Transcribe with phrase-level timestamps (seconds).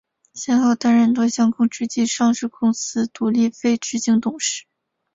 [0.33, 4.65] 先后担任多项公职及上市公司独立非执行董事。